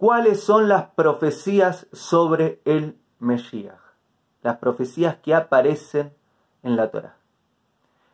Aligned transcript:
¿Cuáles 0.00 0.42
son 0.42 0.66
las 0.66 0.84
profecías 0.92 1.86
sobre 1.92 2.62
el 2.64 2.98
Mesías? 3.18 3.76
Las 4.40 4.56
profecías 4.56 5.16
que 5.16 5.34
aparecen 5.34 6.14
en 6.62 6.76
la 6.76 6.90
Torah. 6.90 7.18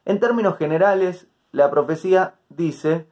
En 0.05 0.19
términos 0.19 0.57
generales, 0.57 1.29
la 1.52 1.70
profecía 1.70 2.34
dice 2.48 3.09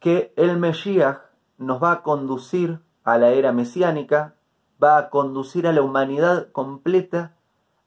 que 0.00 0.32
el 0.34 0.56
Mesías 0.56 1.18
nos 1.56 1.80
va 1.80 1.92
a 1.92 2.02
conducir 2.02 2.80
a 3.04 3.16
la 3.16 3.28
era 3.28 3.52
mesiánica, 3.52 4.34
va 4.82 4.98
a 4.98 5.08
conducir 5.08 5.68
a 5.68 5.72
la 5.72 5.82
humanidad 5.82 6.50
completa 6.50 7.36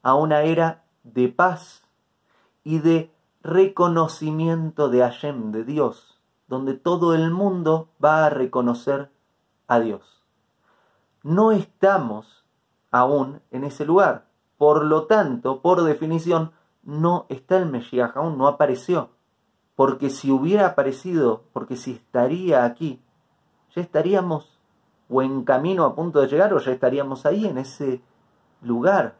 a 0.02 0.14
una 0.14 0.40
era 0.40 0.84
de 1.02 1.28
paz 1.28 1.82
y 2.62 2.78
de 2.78 3.10
reconocimiento 3.42 4.88
de 4.88 5.00
Hashem, 5.00 5.52
de 5.52 5.64
Dios, 5.64 6.18
donde 6.48 6.72
todo 6.72 7.14
el 7.14 7.30
mundo 7.30 7.90
va 8.02 8.24
a 8.24 8.30
reconocer 8.30 9.10
a 9.66 9.80
Dios. 9.80 10.22
No 11.22 11.52
estamos 11.52 12.44
aún 12.90 13.40
en 13.50 13.64
ese 13.64 13.84
lugar. 13.84 14.26
Por 14.58 14.84
lo 14.84 15.06
tanto, 15.06 15.60
por 15.62 15.82
definición, 15.82 16.52
no 16.82 17.26
está 17.28 17.56
el 17.56 17.66
Mesías, 17.66 18.12
aún 18.14 18.38
no 18.38 18.46
apareció. 18.46 19.10
Porque 19.74 20.10
si 20.10 20.30
hubiera 20.30 20.66
aparecido, 20.66 21.42
porque 21.52 21.76
si 21.76 21.92
estaría 21.92 22.64
aquí, 22.64 23.02
ya 23.74 23.82
estaríamos 23.82 24.58
o 25.08 25.22
en 25.22 25.44
camino 25.44 25.84
a 25.84 25.94
punto 25.94 26.20
de 26.20 26.28
llegar 26.28 26.54
o 26.54 26.58
ya 26.58 26.72
estaríamos 26.72 27.26
ahí 27.26 27.46
en 27.46 27.58
ese 27.58 28.02
lugar 28.62 29.16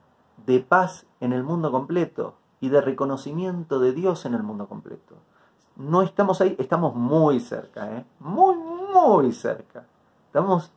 de 0.46 0.60
paz 0.60 1.06
en 1.20 1.32
el 1.32 1.42
mundo 1.42 1.70
completo 1.70 2.34
y 2.60 2.68
de 2.68 2.80
reconocimiento 2.80 3.80
de 3.80 3.92
Dios 3.92 4.24
en 4.24 4.34
el 4.34 4.42
mundo 4.42 4.68
completo. 4.68 5.16
No 5.76 6.02
estamos 6.02 6.40
ahí, 6.40 6.54
estamos 6.58 6.94
muy 6.94 7.40
cerca, 7.40 7.96
¿eh? 7.96 8.06
muy, 8.20 8.56
muy 8.56 9.32
cerca. 9.32 9.86
Estamos, 10.34 10.72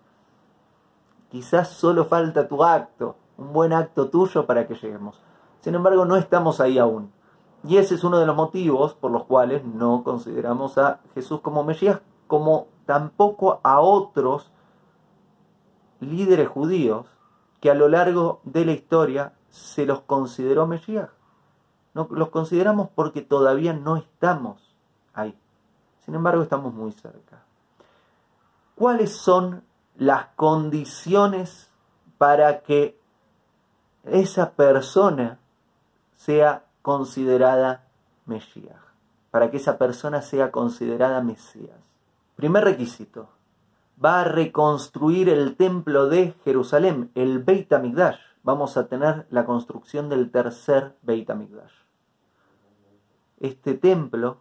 quizás 1.32 1.70
solo 1.70 2.06
falta 2.06 2.48
tu 2.48 2.64
acto, 2.64 3.16
un 3.40 3.54
buen 3.54 3.74
acto 3.74 4.08
tuyo 4.08 4.46
para 4.46 4.68
que 4.68 4.76
lleguemos. 4.76 5.20
Sin 5.62 5.74
embargo, 5.74 6.06
no 6.06 6.16
estamos 6.16 6.62
ahí 6.62 6.78
aún. 6.78 7.12
Y 7.64 7.78
ese 7.78 7.96
es 7.96 8.04
uno 8.04 8.20
de 8.20 8.28
los 8.28 8.36
motivos 8.36 8.94
por 8.94 9.10
los 9.10 9.24
cuales 9.24 9.66
no 9.66 10.04
consideramos 10.04 10.78
a 10.78 11.00
Jesús 11.16 11.42
como 11.42 11.64
Mesías, 11.64 12.02
como 12.28 12.68
tampoco 12.86 13.60
a 13.64 13.80
otros 13.80 14.52
líderes 16.02 16.50
judíos 16.50 17.08
que 17.60 17.72
a 17.72 17.74
lo 17.74 17.88
largo 17.88 18.42
de 18.44 18.64
la 18.64 18.74
historia 18.74 19.34
se 19.50 19.88
los 19.88 20.02
consideró 20.02 20.68
Mesías. 20.68 21.10
No, 21.96 22.08
los 22.12 22.30
consideramos 22.30 22.90
porque 22.94 23.24
todavía 23.24 23.74
no 23.74 23.98
estamos 23.98 24.76
ahí. 25.16 25.36
Sin 26.06 26.14
embargo, 26.14 26.44
estamos 26.44 26.76
muy 26.76 26.92
cerca. 26.92 27.48
¿Cuáles 28.78 29.12
son 29.12 29.64
las 29.96 30.28
condiciones 30.36 31.72
para 32.20 32.60
que 32.62 32.96
esa 34.04 34.52
persona 34.52 35.40
sea 36.14 36.64
considerada 36.84 37.88
Mesías? 38.28 38.78
Para 39.32 39.50
que 39.50 39.58
esa 39.58 39.80
persona 39.80 40.22
sea 40.22 40.52
considerada 40.52 41.24
Mesías. 41.24 41.76
Primer 42.36 42.66
requisito, 42.66 43.30
va 44.04 44.22
a 44.22 44.26
reconstruir 44.26 45.28
el 45.28 45.56
templo 45.56 46.08
de 46.08 46.36
Jerusalén, 46.46 47.10
el 47.16 47.40
Beit 47.40 47.74
HaMikdash. 47.74 48.20
Vamos 48.44 48.78
a 48.78 48.86
tener 48.86 49.26
la 49.32 49.44
construcción 49.46 50.08
del 50.08 50.30
tercer 50.30 50.96
Beit 51.02 51.28
HaMikdash. 51.28 51.74
Este 53.40 53.74
templo 53.74 54.38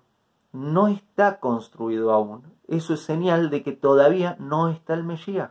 no 0.57 0.89
está 0.89 1.39
construido 1.39 2.13
aún. 2.13 2.43
Eso 2.67 2.95
es 2.95 3.01
señal 3.01 3.51
de 3.51 3.63
que 3.63 3.73
todavía 3.73 4.37
no 4.41 4.69
está 4.69 4.95
el 4.95 5.05
Mesías. 5.05 5.51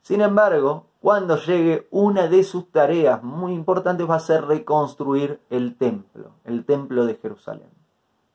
Sin 0.00 0.22
embargo, 0.22 0.86
cuando 1.00 1.36
llegue 1.36 1.86
una 1.90 2.28
de 2.28 2.42
sus 2.42 2.70
tareas 2.72 3.22
muy 3.22 3.52
importantes 3.52 4.08
va 4.08 4.16
a 4.16 4.20
ser 4.20 4.46
reconstruir 4.46 5.40
el 5.50 5.76
templo, 5.76 6.32
el 6.44 6.64
templo 6.64 7.04
de 7.04 7.16
Jerusalén. 7.16 7.68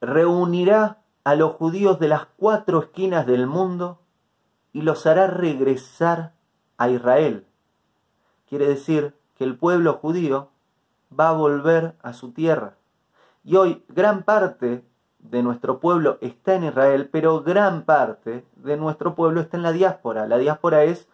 Reunirá 0.02 1.02
a 1.24 1.36
los 1.36 1.54
judíos 1.54 2.00
de 2.00 2.10
las 2.10 2.28
cuatro 2.38 2.84
esquinas 2.84 3.26
del 3.26 3.48
mundo 3.48 4.00
y 4.72 4.82
los 4.82 5.08
hará 5.08 5.28
regresar 5.28 6.34
a 6.78 6.90
Israel. 6.90 7.48
Quiere 8.48 8.68
decir 8.68 9.16
que 9.36 9.46
el 9.46 9.58
pueblo 9.58 9.94
judío 9.94 10.50
va 11.18 11.30
a 11.30 11.34
volver 11.34 11.96
a 12.04 12.14
su 12.14 12.32
tierra. 12.34 12.76
Y 13.44 13.56
hoy 13.56 13.84
gran 13.90 14.24
parte 14.24 14.86
de 15.24 15.42
nuestro 15.42 15.80
pueblo 15.80 16.18
está 16.22 16.56
en 16.56 16.66
Israel, 16.66 17.10
pero 17.12 17.42
gran 17.42 17.84
parte 17.84 18.46
de 18.56 18.78
nuestro 18.78 19.16
pueblo 19.16 19.42
está 19.42 19.58
en 19.58 19.64
la 19.64 19.72
diáspora. 19.72 20.28
La 20.28 20.38
diáspora 20.38 20.84
es 20.84 21.08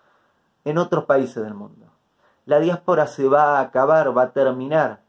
en 0.66 0.78
otros 0.78 1.06
países 1.06 1.44
del 1.44 1.54
mundo. 1.54 1.86
La 2.46 2.60
diáspora 2.60 3.08
se 3.08 3.28
va 3.28 3.58
a 3.58 3.62
acabar, 3.62 4.18
va 4.18 4.24
a 4.24 4.32
terminar. 4.32 5.02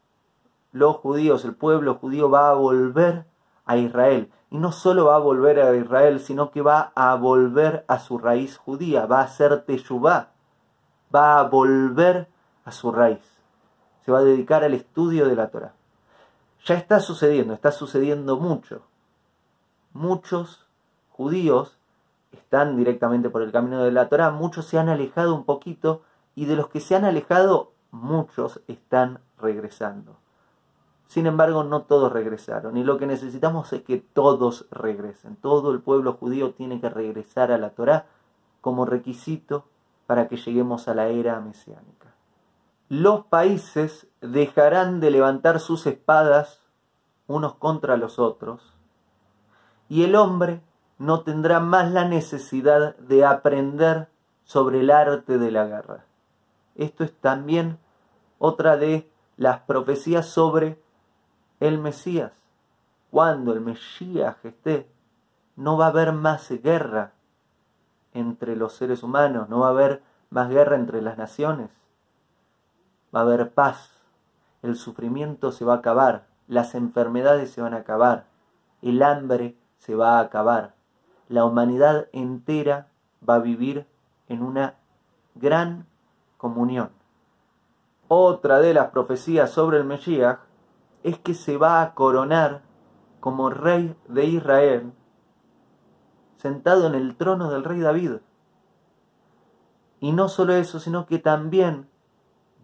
Los 0.73 0.97
judíos, 0.97 1.45
el 1.45 1.55
pueblo 1.55 1.95
judío 1.97 2.31
va 2.31 2.51
a 2.51 2.55
volver 2.55 3.25
a 3.65 3.77
Israel. 3.77 4.31
Y 4.51 4.59
no 4.59 4.73
solo 4.73 5.07
va 5.07 5.17
a 5.17 5.21
volver 5.21 5.61
a 5.61 5.75
Israel, 5.75 6.21
sino 6.21 6.51
que 6.51 6.61
va 6.61 6.93
a 6.95 7.15
volver 7.15 7.85
a 7.89 7.99
su 7.99 8.19
raíz 8.19 8.59
judía, 8.59 9.07
va 9.07 9.23
a 9.23 9.29
ser 9.29 9.63
Teshuvah, 9.63 10.29
va 11.15 11.41
a 11.41 11.45
volver 11.45 12.29
a 12.65 12.73
su 12.73 12.93
raíz. 12.93 13.41
Se 14.05 14.13
va 14.13 14.19
a 14.19 14.25
dedicar 14.25 14.63
al 14.65 14.75
estudio 14.75 15.27
de 15.27 15.37
la 15.37 15.49
Torah. 15.49 15.73
Ya 16.67 16.75
está 16.75 17.01
sucediendo, 17.01 17.55
está 17.55 17.73
sucediendo 17.73 18.37
mucho. 18.37 18.83
Muchos 19.93 20.67
judíos 21.11 21.77
están 22.33 22.77
directamente 22.77 23.29
por 23.29 23.43
el 23.43 23.53
camino 23.53 23.83
de 23.83 23.91
la 23.91 24.09
Torah, 24.09 24.31
muchos 24.31 24.67
se 24.67 24.79
han 24.79 24.89
alejado 24.89 25.35
un 25.35 25.45
poquito 25.45 26.03
y 26.35 26.45
de 26.45 26.57
los 26.57 26.69
que 26.69 26.81
se 26.81 26.95
han 26.95 27.05
alejado, 27.05 27.73
muchos 27.91 28.61
están 28.69 29.21
regresando. 29.39 30.17
Sin 31.09 31.27
embargo, 31.27 31.65
no 31.65 31.83
todos 31.83 32.13
regresaron 32.13 32.77
y 32.77 32.85
lo 32.85 32.97
que 32.99 33.07
necesitamos 33.07 33.73
es 33.73 33.83
que 33.83 33.99
todos 33.99 34.67
regresen. 34.71 35.35
Todo 35.35 35.73
el 35.73 35.81
pueblo 35.81 36.13
judío 36.13 36.53
tiene 36.53 36.81
que 36.81 36.89
regresar 36.89 37.51
a 37.51 37.59
la 37.59 37.71
Torá 37.71 38.07
como 38.61 38.85
requisito 38.85 39.65
para 40.07 40.29
que 40.29 40.37
lleguemos 40.37 40.87
a 40.87 40.95
la 40.95 41.09
era 41.09 41.41
mesiánica. 41.41 42.15
Los 42.89 43.25
países 43.27 44.07
dejarán 44.21 45.01
de 45.01 45.11
levantar 45.11 45.59
sus 45.59 45.87
espadas 45.87 46.61
unos 47.27 47.55
contra 47.55 47.97
los 47.97 48.21
otros 48.21 48.80
y 49.91 50.05
el 50.05 50.15
hombre 50.15 50.63
no 50.99 51.23
tendrá 51.23 51.59
más 51.59 51.91
la 51.91 52.07
necesidad 52.07 52.97
de 52.97 53.27
aprender 53.27 54.09
sobre 54.45 54.81
el 54.81 54.91
arte 54.91 55.37
de 55.37 55.51
la 55.51 55.67
guerra. 55.67 56.05
Esto 56.77 57.03
es 57.03 57.13
también 57.13 57.77
otra 58.39 58.77
de 58.77 59.11
las 59.37 59.61
profecías 59.63 60.27
sobre 60.27 60.81
el 61.59 61.79
Mesías. 61.79 62.33
Cuando 63.11 63.53
el 63.53 63.61
Mesías 63.61 64.37
esté, 64.45 64.89
no 65.57 65.77
va 65.77 65.87
a 65.87 65.89
haber 65.89 66.13
más 66.13 66.49
guerra 66.63 67.13
entre 68.15 68.55
los 68.55 68.75
seres 68.75 69.03
humanos, 69.03 69.49
no 69.49 69.59
va 69.59 69.67
a 69.67 69.71
haber 69.71 70.05
más 70.31 70.49
guerra 70.51 70.77
entre 70.77 71.03
las 71.03 71.19
naciones. 71.19 71.69
Va 73.13 73.21
a 73.21 73.23
haber 73.25 73.51
paz, 73.51 73.91
el 74.63 74.77
sufrimiento 74.77 75.51
se 75.51 75.65
va 75.65 75.75
a 75.75 75.79
acabar, 75.79 76.27
las 76.47 76.77
enfermedades 76.77 77.51
se 77.51 77.61
van 77.61 77.75
a 77.75 77.79
acabar, 77.79 78.27
el 78.83 79.03
hambre 79.03 79.57
se 79.81 79.95
va 79.95 80.19
a 80.19 80.21
acabar, 80.21 80.75
la 81.29 81.45
humanidad 81.45 82.09
entera 82.13 82.89
va 83.27 83.37
a 83.37 83.41
vivir 83.41 83.87
en 84.29 84.43
una 84.43 84.75
gran 85.35 85.87
comunión. 86.37 86.91
Otra 88.07 88.61
de 88.61 88.75
las 88.75 88.91
profecías 88.91 89.51
sobre 89.51 89.79
el 89.79 89.85
Mesías 89.85 90.39
es 91.03 91.19
que 91.19 91.35
se 91.35 91.57
va 91.57 91.81
a 91.83 91.95
coronar 91.95 92.63
como 93.21 93.49
rey 93.49 93.97
de 94.07 94.25
Israel, 94.27 94.93
sentado 96.37 96.87
en 96.87 96.95
el 96.95 97.17
trono 97.17 97.51
del 97.51 97.65
rey 97.65 97.81
David. 97.81 98.17
Y 100.01 100.13
no 100.13 100.29
solo 100.29 100.55
eso, 100.55 100.79
sino 100.79 101.07
que 101.07 101.19
también 101.19 101.89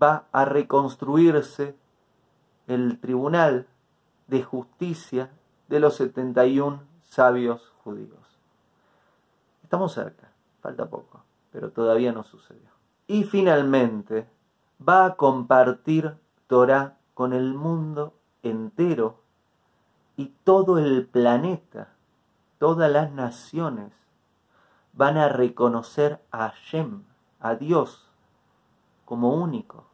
va 0.02 0.26
a 0.32 0.44
reconstruirse 0.44 1.76
el 2.66 2.98
tribunal 3.00 3.66
de 4.26 4.42
justicia 4.42 5.30
de 5.68 5.80
los 5.80 5.96
71 5.96 6.95
sabios 7.16 7.72
judíos. 7.82 8.20
Estamos 9.62 9.94
cerca, 9.94 10.28
falta 10.60 10.84
poco, 10.84 11.22
pero 11.50 11.70
todavía 11.70 12.12
no 12.12 12.24
sucedió. 12.24 12.68
Y 13.06 13.24
finalmente 13.24 14.28
va 14.86 15.06
a 15.06 15.16
compartir 15.16 16.14
Torah 16.46 16.98
con 17.14 17.32
el 17.32 17.54
mundo 17.54 18.12
entero 18.42 19.22
y 20.18 20.26
todo 20.44 20.76
el 20.76 21.06
planeta, 21.06 21.88
todas 22.58 22.92
las 22.92 23.10
naciones 23.12 23.94
van 24.92 25.16
a 25.16 25.30
reconocer 25.30 26.20
a 26.30 26.50
Hashem, 26.50 27.02
a 27.40 27.54
Dios, 27.54 28.10
como 29.06 29.32
único, 29.34 29.86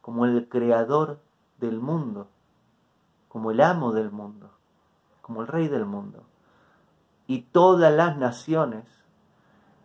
como 0.00 0.24
el 0.24 0.48
creador 0.48 1.20
del 1.58 1.78
mundo, 1.78 2.28
como 3.28 3.50
el 3.50 3.60
amo 3.60 3.92
del 3.92 4.10
mundo, 4.10 4.50
como 5.22 5.40
el 5.40 5.46
rey 5.46 5.68
del 5.68 5.86
mundo. 5.86 6.24
Y 7.26 7.42
todas 7.42 7.92
las 7.92 8.18
naciones 8.18 8.84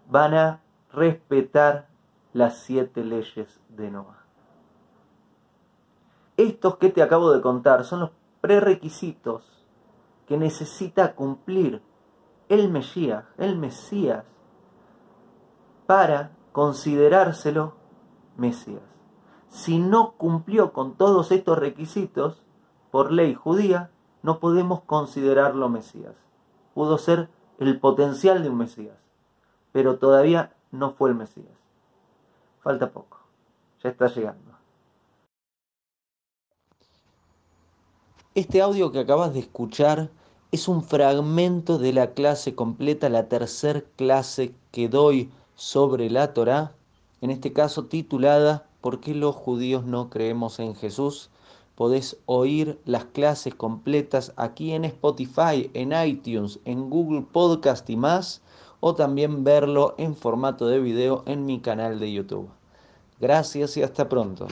van 0.10 0.34
a 0.34 0.62
respetar 0.92 1.88
las 2.34 2.58
siete 2.58 3.04
leyes 3.04 3.62
de 3.70 3.92
Noah. 3.92 4.24
Estos 6.36 6.78
que 6.78 6.90
te 6.90 7.02
acabo 7.02 7.32
de 7.32 7.42
contar 7.42 7.84
son 7.84 8.02
los 8.02 8.12
prerequisitos 8.42 9.66
que 10.28 10.38
necesita 10.38 11.16
cumplir 11.16 11.82
el 12.50 12.70
Mesías, 12.70 13.26
el 13.38 13.58
Mesías, 13.58 14.26
para 15.86 16.32
considerárselo 16.52 17.76
Mesías. 18.36 18.84
Si 19.50 19.80
no 19.80 20.14
cumplió 20.18 20.74
con 20.74 20.96
todos 20.96 21.32
estos 21.32 21.58
requisitos, 21.58 22.44
por 22.92 23.12
ley 23.12 23.34
judía, 23.34 23.92
no 24.24 24.40
podemos 24.40 24.82
considerarlo 24.82 25.70
Mesías. 25.70 26.16
Pudo 26.74 26.98
ser 26.98 27.30
el 27.60 27.80
potencial 27.80 28.44
de 28.44 28.50
un 28.50 28.58
Mesías, 28.58 28.98
pero 29.72 29.98
todavía 29.98 30.54
no 30.72 30.92
fue 30.92 31.10
el 31.10 31.16
Mesías. 31.16 31.48
Falta 32.62 32.92
poco, 32.92 33.20
ya 33.84 33.90
está 33.90 34.08
llegando. 34.08 34.58
Este 38.36 38.62
audio 38.62 38.92
que 38.92 39.00
acabas 39.00 39.34
de 39.34 39.40
escuchar 39.40 40.12
es 40.52 40.68
un 40.68 40.84
fragmento 40.84 41.78
de 41.80 41.92
la 41.92 42.12
clase 42.12 42.54
completa, 42.54 43.10
la 43.10 43.28
tercera 43.28 43.82
clase 43.96 44.54
que 44.72 44.88
doy 44.90 45.32
sobre 45.56 46.10
la 46.10 46.34
Torá, 46.34 46.74
en 47.22 47.32
este 47.32 47.52
caso 47.52 47.86
titulada 47.86 48.68
¿Por 48.82 49.00
qué 49.00 49.16
los 49.16 49.36
judíos 49.36 49.86
no 49.86 50.10
creemos 50.10 50.60
en 50.60 50.76
Jesús? 50.76 51.32
Podés 51.78 52.18
oír 52.26 52.80
las 52.86 53.06
clases 53.06 53.54
completas 53.54 54.34
aquí 54.36 54.74
en 54.74 54.84
Spotify, 54.84 55.70
en 55.76 55.94
iTunes, 55.94 56.60
en 56.66 56.90
Google 56.90 57.28
Podcast 57.32 57.88
y 57.92 57.96
más, 57.96 58.42
o 58.80 58.96
también 58.96 59.44
verlo 59.44 59.94
en 60.00 60.16
formato 60.16 60.68
de 60.68 60.80
video 60.80 61.22
en 61.28 61.46
mi 61.46 61.60
canal 61.60 62.00
de 62.00 62.12
YouTube. 62.12 62.50
Gracias 63.22 63.78
y 63.78 63.84
hasta 63.84 64.10
pronto. 64.10 64.48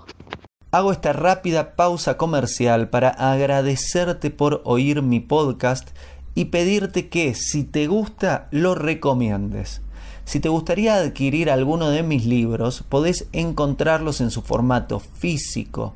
Hago 0.69 0.91
esta 0.91 1.13
rápida 1.13 1.75
pausa 1.75 2.15
comercial 2.15 2.91
para 2.91 3.09
agradecerte 3.09 4.29
por 4.29 4.61
oír 4.63 5.01
mi 5.01 5.19
podcast 5.19 5.97
y 6.35 6.45
pedirte 6.45 7.09
que 7.09 7.33
si 7.33 7.63
te 7.63 7.87
gusta 7.87 8.49
lo 8.51 8.75
recomiendes. 8.75 9.81
Si 10.25 10.39
te 10.39 10.49
gustaría 10.49 10.93
adquirir 10.93 11.49
alguno 11.49 11.89
de 11.89 12.03
mis 12.03 12.27
libros, 12.27 12.83
podés 12.87 13.27
encontrarlos 13.31 14.21
en 14.21 14.29
su 14.29 14.43
formato 14.43 14.99
físico 14.99 15.95